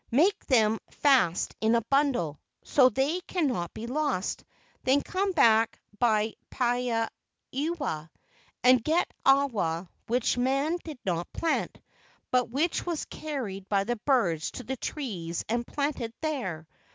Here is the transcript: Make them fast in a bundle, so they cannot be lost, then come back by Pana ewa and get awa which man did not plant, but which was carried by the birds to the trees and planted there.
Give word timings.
Make 0.09 0.47
them 0.47 0.79
fast 0.89 1.55
in 1.61 1.75
a 1.75 1.83
bundle, 1.83 2.39
so 2.63 2.89
they 2.89 3.19
cannot 3.27 3.71
be 3.75 3.85
lost, 3.85 4.43
then 4.83 5.03
come 5.03 5.31
back 5.31 5.79
by 5.99 6.33
Pana 6.49 7.07
ewa 7.51 8.09
and 8.63 8.83
get 8.83 9.13
awa 9.27 9.87
which 10.07 10.39
man 10.39 10.79
did 10.83 10.97
not 11.05 11.31
plant, 11.33 11.79
but 12.31 12.49
which 12.49 12.83
was 12.83 13.05
carried 13.05 13.69
by 13.69 13.83
the 13.83 13.97
birds 13.97 14.49
to 14.53 14.63
the 14.63 14.75
trees 14.77 15.45
and 15.47 15.67
planted 15.67 16.11
there. 16.21 16.67